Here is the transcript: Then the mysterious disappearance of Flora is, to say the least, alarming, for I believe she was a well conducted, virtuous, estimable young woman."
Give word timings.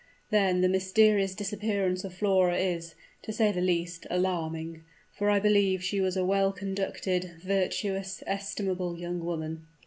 Then 0.31 0.61
the 0.61 0.67
mysterious 0.67 1.35
disappearance 1.35 2.03
of 2.03 2.11
Flora 2.15 2.57
is, 2.57 2.95
to 3.21 3.31
say 3.31 3.51
the 3.51 3.61
least, 3.61 4.07
alarming, 4.09 4.81
for 5.11 5.29
I 5.29 5.39
believe 5.39 5.83
she 5.83 6.01
was 6.01 6.17
a 6.17 6.25
well 6.25 6.51
conducted, 6.51 7.33
virtuous, 7.45 8.23
estimable 8.25 8.97
young 8.97 9.23
woman." 9.23 9.67